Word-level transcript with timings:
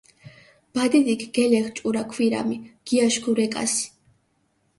ბადიდიქ 0.77 1.21
გელეღჷ 1.35 1.71
ჭურა 1.75 2.03
ქვირამი, 2.11 2.57
გიაშქუ 2.87 3.31
რეკას. 3.37 3.73